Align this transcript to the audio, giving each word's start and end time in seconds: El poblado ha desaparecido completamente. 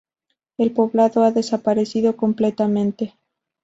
El 0.57 0.71
poblado 0.73 1.23
ha 1.23 1.29
desaparecido 1.31 2.17
completamente. 2.17 3.13